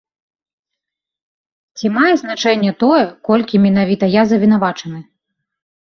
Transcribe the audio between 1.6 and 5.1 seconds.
Ці мае значэнне тое, колькі менавіта я завінавачаны?